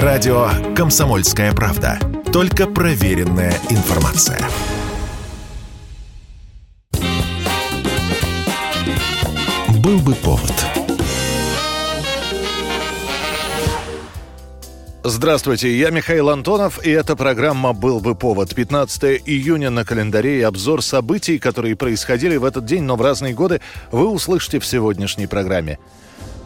[0.00, 1.98] Радио «Комсомольская правда».
[2.32, 4.40] Только проверенная информация.
[9.84, 10.54] Был бы повод.
[15.04, 18.54] Здравствуйте, я Михаил Антонов, и эта программа «Был бы повод».
[18.54, 23.34] 15 июня на календаре и обзор событий, которые происходили в этот день, но в разные
[23.34, 25.78] годы, вы услышите в сегодняшней программе.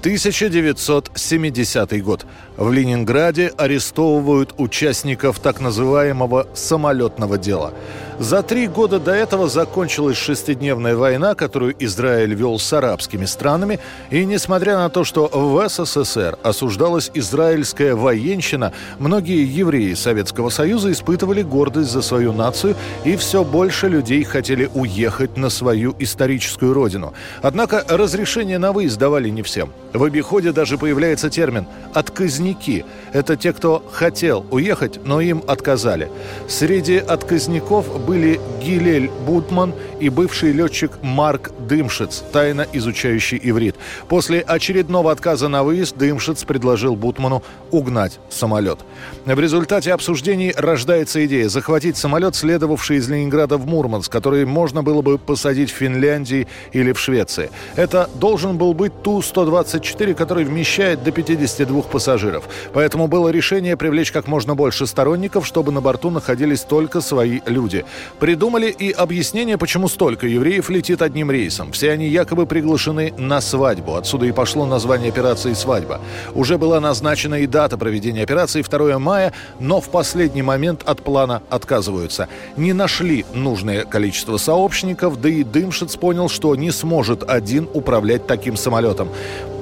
[0.00, 2.26] 1970 год.
[2.56, 7.72] В Ленинграде арестовывают участников так называемого «самолетного дела».
[8.18, 13.78] За три года до этого закончилась шестидневная война, которую Израиль вел с арабскими странами,
[14.10, 21.42] и несмотря на то, что в СССР осуждалась израильская военщина, многие евреи Советского Союза испытывали
[21.42, 27.12] гордость за свою нацию, и все больше людей хотели уехать на свою историческую родину.
[27.42, 29.72] Однако разрешение на выезд давали не всем.
[29.96, 32.84] В обиходе даже появляется термин «отказники».
[33.14, 36.10] Это те, кто хотел уехать, но им отказали.
[36.48, 43.76] Среди отказников были Гилель Бутман и бывший летчик Марк Дымшиц, тайно изучающий иврит.
[44.08, 48.80] После очередного отказа на выезд Дымшиц предложил Бутману угнать самолет.
[49.24, 55.00] В результате обсуждений рождается идея захватить самолет, следовавший из Ленинграда в Мурманск, который можно было
[55.00, 57.50] бы посадить в Финляндии или в Швеции.
[57.76, 62.48] Это должен был быть Ту-124, который вмещает до 52 пассажиров.
[62.72, 67.84] Поэтому было решение привлечь как можно больше сторонников, чтобы на борту находились только свои люди.
[68.18, 71.72] Придумали и объяснение, почему столько евреев летит одним рейсом.
[71.72, 73.94] Все они якобы приглашены на свадьбу.
[73.94, 76.00] Отсюда и пошло название операции «Свадьба».
[76.34, 81.42] Уже была назначена и дата проведения операции 2 мая, но в последний момент от плана
[81.50, 82.28] отказываются.
[82.56, 88.56] Не нашли нужное количество сообщников, да и Дымшиц понял, что не сможет один управлять таким
[88.56, 89.08] самолетом.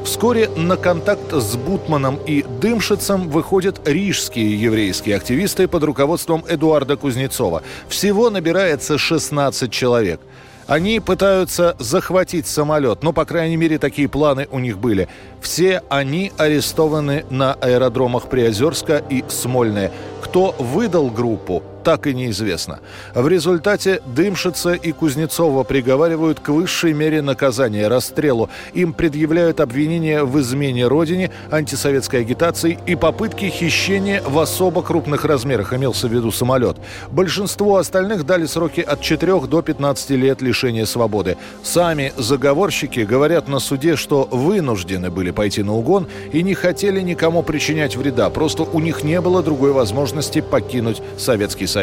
[0.04, 7.62] Вскоре на контакт с Бутманом и Дымшицем выходят рижские еврейские активисты под руководством Эдуарда Кузнецова.
[7.88, 10.20] Всего набирается 16 человек.
[10.66, 15.08] Они пытаются захватить самолет, но, по крайней мере, такие планы у них были.
[15.40, 19.90] Все они арестованы на аэродромах Приозерска и Смольное.
[20.22, 22.80] Кто выдал группу, так и неизвестно.
[23.14, 28.48] В результате Дымшица и Кузнецова приговаривают к высшей мере наказания– расстрелу.
[28.72, 35.74] Им предъявляют обвинения в измене родине, антисоветской агитации и попытке хищения в особо крупных размерах,
[35.74, 36.78] имелся в виду самолет.
[37.10, 41.36] Большинству остальных дали сроки от 4 до 15 лет лишения свободы.
[41.62, 47.42] Сами заговорщики говорят на суде, что вынуждены были пойти на угон и не хотели никому
[47.42, 51.73] причинять вреда, просто у них не было другой возможности покинуть Советский Союз.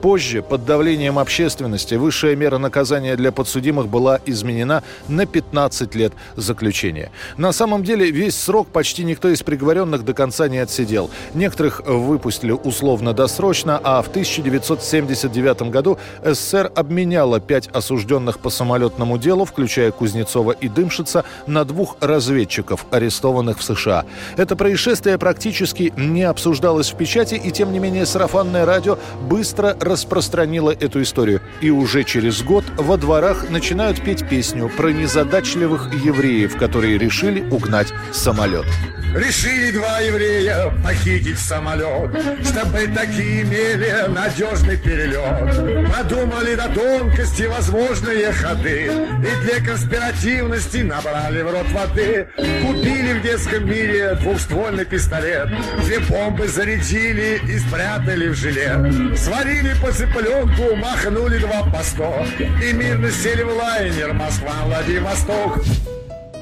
[0.00, 7.10] Позже, под давлением общественности, высшая мера наказания для подсудимых была изменена на 15 лет заключения.
[7.36, 11.10] На самом деле весь срок почти никто из приговоренных до конца не отсидел.
[11.34, 19.90] Некоторых выпустили условно-досрочно, а в 1979 году СССР обменяла пять осужденных по самолетному делу, включая
[19.90, 24.04] Кузнецова и Дымшица, на двух разведчиков, арестованных в США.
[24.36, 30.70] Это происшествие практически не обсуждалось в печати, и тем не менее сарафанное радио быстро распространила
[30.70, 31.40] эту историю.
[31.60, 37.92] И уже через год во дворах начинают петь песню про незадачливых евреев, которые решили угнать
[38.12, 38.66] самолет.
[39.14, 42.10] Решили два еврея похитить самолет,
[42.44, 45.54] чтобы такие имели надежный перелет.
[45.96, 52.26] Подумали до тонкости возможные ходы и для конспиративности набрали в рот воды.
[52.36, 55.48] Купили в детском мире двухствольный пистолет,
[55.84, 59.16] две бомбы зарядили и спрятали в жилет.
[59.16, 65.62] Сварили по цыпленку, махнули два по сто и мирно сели в лайнер Москва-Владивосток.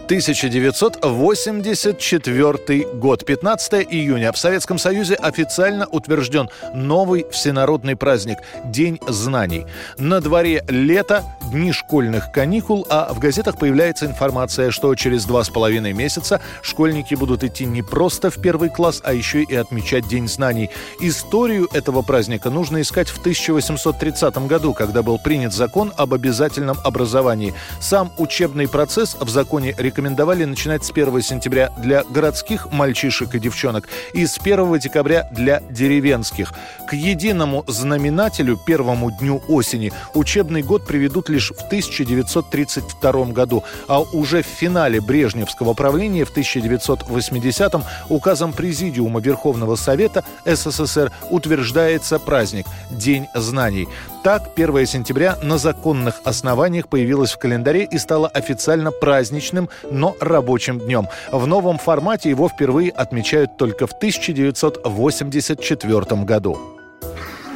[0.07, 4.33] 1984 год, 15 июня.
[4.33, 9.67] В Советском Союзе официально утвержден новый всенародный праздник– День знаний.
[9.99, 15.51] На дворе лето, дни школьных каникул, а в газетах появляется информация, что через два с
[15.51, 20.29] половиной месяца школьники будут идти не просто в первый класс, а еще и отмечать День
[20.29, 20.71] знаний.
[21.01, 27.55] Историю этого праздника нужно искать в 1830 году, когда был принят закон об обязательном образовании.
[27.81, 33.89] Сам учебный процесс в законе рекомендовали начинать с 1 сентября для городских мальчишек и девчонок
[34.15, 36.53] и с 1 декабря для деревенских.
[36.89, 44.01] К единому знаменателю, первому дню осени, учебный год приведут лишь лишь в 1932 году, а
[44.01, 53.29] уже в финале Брежневского правления в 1980-м указом Президиума Верховного Совета СССР утверждается праздник– День
[53.35, 53.87] знаний.
[54.23, 60.79] Так, 1 сентября на законных основаниях появилось в календаре и стало официально праздничным, но рабочим
[60.79, 61.09] днем.
[61.33, 66.59] В новом формате его впервые отмечают только в 1984 году.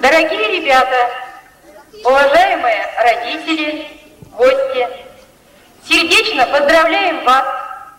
[0.03, 0.97] Дорогие ребята,
[2.07, 3.89] уважаемые родители,
[4.37, 4.89] гости,
[5.89, 7.45] сердечно поздравляем вас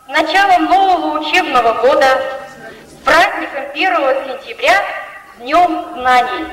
[0.06, 2.21] с началом нового учебного года,
[2.88, 3.95] с праздником 1
[4.25, 4.81] сентября,
[5.39, 6.48] Днем знаний.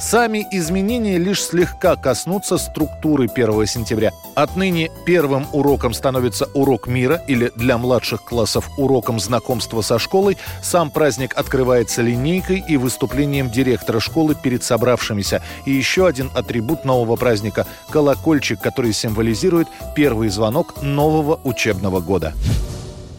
[0.00, 4.12] Сами изменения лишь слегка коснутся структуры 1 сентября.
[4.34, 10.38] Отныне первым уроком становится урок мира или для младших классов уроком знакомства со школой.
[10.62, 15.42] Сам праздник открывается линейкой и выступлением директора школы перед собравшимися.
[15.66, 22.32] И еще один атрибут нового праздника– колокольчик, который символизирует первый звонок нового учебного года.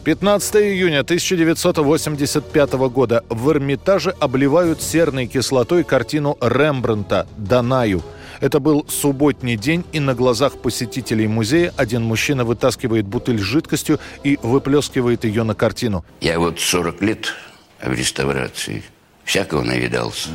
[0.04, 8.02] 15 июня 1985 года в Эрмитаже обливают серной кислотой картину Рембрандта «Данаю».
[8.40, 14.00] Это был субботний день, и на глазах посетителей музея один мужчина вытаскивает бутыль с жидкостью
[14.24, 16.04] и выплескивает ее на картину.
[16.20, 17.32] Я вот 40 лет
[17.80, 18.82] в реставрации
[19.22, 20.30] всякого навидался.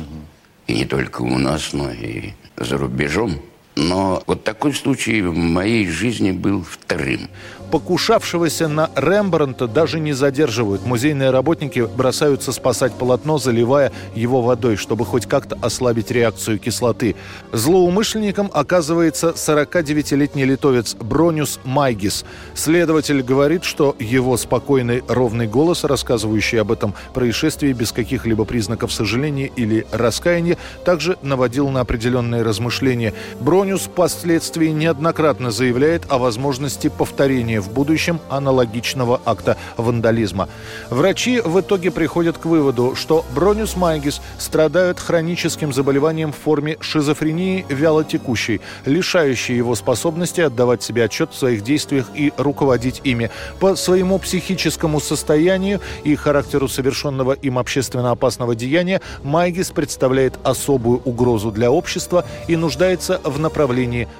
[0.66, 3.42] И не только у нас, но и за рубежом.
[3.80, 7.28] Но вот такой случай в моей жизни был вторым
[7.70, 10.84] покушавшегося на Рембрандта даже не задерживают.
[10.86, 17.14] Музейные работники бросаются спасать полотно, заливая его водой, чтобы хоть как-то ослабить реакцию кислоты.
[17.52, 22.24] Злоумышленником оказывается 49-летний литовец Бронюс Майгис.
[22.54, 29.50] Следователь говорит, что его спокойный ровный голос, рассказывающий об этом происшествии без каких-либо признаков сожаления
[29.54, 33.12] или раскаяния, также наводил на определенные размышления.
[33.40, 40.48] Бронюс впоследствии неоднократно заявляет о возможности повторения в будущем аналогичного акта вандализма.
[40.90, 47.66] Врачи в итоге приходят к выводу, что Бронюс Майгис страдает хроническим заболеванием в форме шизофрении
[47.68, 53.30] вялотекущей, лишающей его способности отдавать себе отчет в своих действиях и руководить ими.
[53.60, 61.50] По своему психическому состоянию и характеру совершенного им общественно опасного деяния Майгис представляет особую угрозу
[61.50, 63.57] для общества и нуждается в направлении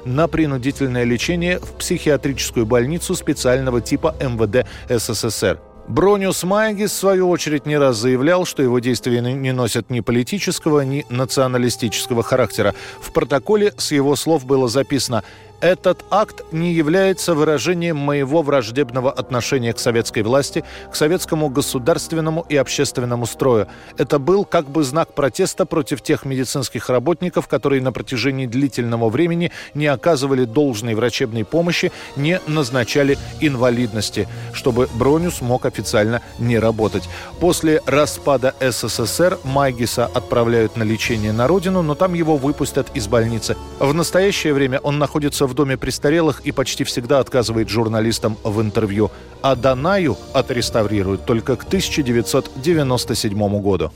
[0.05, 5.61] на принудительное лечение в психиатрическую больницу специального типа МВД СССР.
[5.89, 10.83] Брониус Майгис, в свою очередь, не раз заявлял, что его действия не носят ни политического,
[10.83, 12.75] ни националистического характера.
[13.01, 15.25] В протоколе с его слов было записано
[15.61, 22.57] этот акт не является выражением моего враждебного отношения к советской власти, к советскому государственному и
[22.57, 23.67] общественному строю.
[23.97, 29.51] Это был как бы знак протеста против тех медицинских работников, которые на протяжении длительного времени
[29.75, 37.09] не оказывали должной врачебной помощи, не назначали инвалидности, чтобы Бронюс мог официально не работать.
[37.41, 43.57] После распада СССР Майгиса отправляют на лечение на родину, но там его выпустят из больницы.
[43.81, 49.11] В настоящее время он находится в доме престарелых и почти всегда отказывает журналистам в интервью.
[49.43, 53.91] А Данаю отреставрируют только к 1997 году.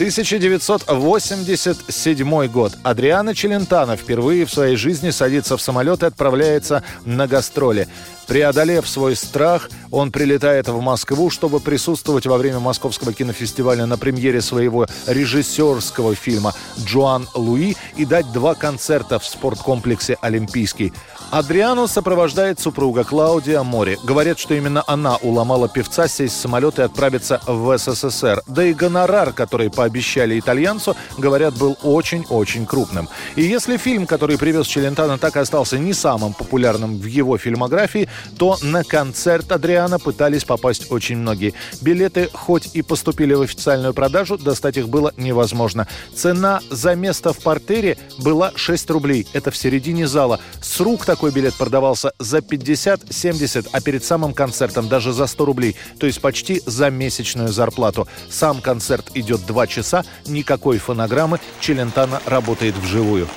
[0.00, 2.72] 1987 год.
[2.82, 7.86] Адриана Челентано впервые в своей жизни садится в самолет и отправляется на гастроли.
[8.30, 14.40] Преодолев свой страх, он прилетает в Москву, чтобы присутствовать во время Московского кинофестиваля на премьере
[14.40, 20.92] своего режиссерского фильма «Джоан Луи» и дать два концерта в спорткомплексе «Олимпийский».
[21.32, 23.98] Адриану сопровождает супруга Клаудия Мори.
[24.04, 28.42] Говорят, что именно она уломала певца сесть в самолет и отправиться в СССР.
[28.46, 33.08] Да и гонорар, который пообещали итальянцу, говорят, был очень-очень крупным.
[33.36, 38.08] И если фильм, который привез Челентано, так и остался не самым популярным в его фильмографии,
[38.38, 41.54] то на концерт Адриана пытались попасть очень многие.
[41.80, 45.86] Билеты хоть и поступили в официальную продажу, достать их было невозможно.
[46.14, 49.26] Цена за место в портере была 6 рублей.
[49.32, 50.40] Это в середине зала.
[50.60, 55.76] С рук такой билет продавался за 50-70, а перед самым концертом даже за 100 рублей.
[55.98, 58.08] То есть почти за месячную зарплату.
[58.30, 61.40] Сам концерт идет 2 часа, никакой фонограммы.
[61.60, 63.28] Челентано работает вживую.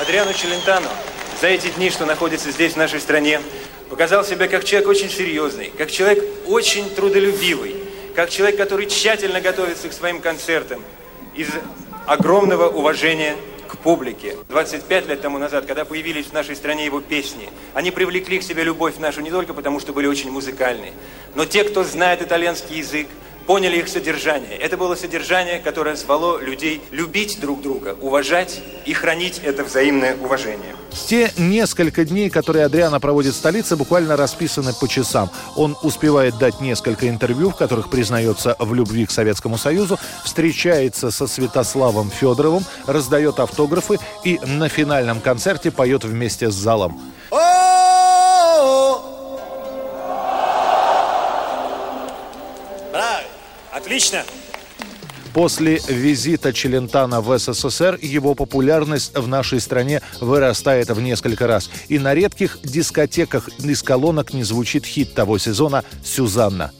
[0.00, 0.88] Адриано Челентано
[1.40, 3.40] за эти дни, что находится здесь, в нашей стране,
[3.90, 7.74] показал себя как человек очень серьезный, как человек очень трудолюбивый,
[8.14, 10.82] как человек, который тщательно готовится к своим концертам
[11.34, 11.48] из
[12.06, 14.36] огромного уважения к публике.
[14.48, 18.62] 25 лет тому назад, когда появились в нашей стране его песни, они привлекли к себе
[18.62, 20.92] любовь нашу не только потому, что были очень музыкальны,
[21.34, 23.08] но те, кто знает итальянский язык,
[23.50, 24.56] поняли их содержание.
[24.56, 30.76] Это было содержание, которое звало людей любить друг друга, уважать и хранить это взаимное уважение.
[31.08, 35.30] Те несколько дней, которые Адриана проводит в столице, буквально расписаны по часам.
[35.56, 41.26] Он успевает дать несколько интервью, в которых признается в любви к Советскому Союзу, встречается со
[41.26, 47.00] Святославом Федоровым, раздает автографы и на финальном концерте поет вместе с залом.
[53.90, 54.22] Отлично.
[55.34, 61.68] После визита Челентана в СССР его популярность в нашей стране вырастает в несколько раз.
[61.88, 66.70] И на редких дискотеках из колонок не звучит хит того сезона «Сюзанна».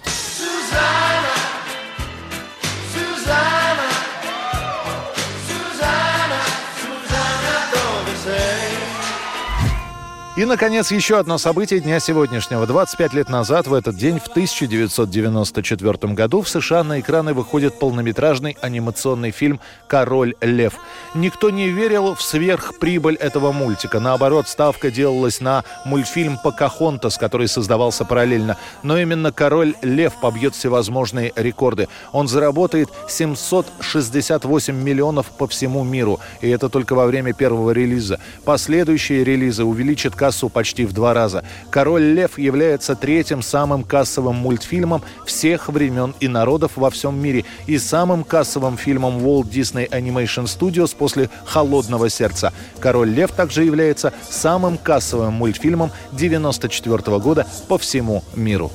[10.40, 12.66] И, наконец, еще одно событие дня сегодняшнего.
[12.66, 18.56] 25 лет назад, в этот день, в 1994 году, в США на экраны выходит полнометражный
[18.62, 20.76] анимационный фильм «Король лев».
[21.14, 24.00] Никто не верил в сверхприбыль этого мультика.
[24.00, 28.56] Наоборот, ставка делалась на мультфильм «Покахонтас», который создавался параллельно.
[28.82, 31.88] Но именно «Король лев» побьет всевозможные рекорды.
[32.12, 36.18] Он заработает 768 миллионов по всему миру.
[36.40, 38.18] И это только во время первого релиза.
[38.46, 41.42] Последующие релизы увеличат кассу кассу почти в два раза.
[41.70, 47.78] «Король лев» является третьим самым кассовым мультфильмом всех времен и народов во всем мире и
[47.78, 52.52] самым кассовым фильмом Walt Disney Animation Studios после «Холодного сердца».
[52.78, 58.70] «Король лев» также является самым кассовым мультфильмом 1994 года по всему миру.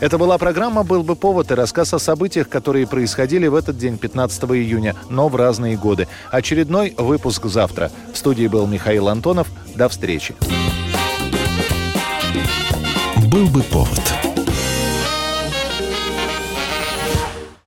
[0.00, 3.96] Это была программа «Был бы повод» и рассказ о событиях, которые происходили в этот день,
[3.96, 6.08] 15 июня, но в разные годы.
[6.30, 7.90] Очередной выпуск завтра.
[8.12, 9.48] В студии был Михаил Антонов.
[9.74, 10.34] До встречи.
[13.34, 14.33] «Был бы повод»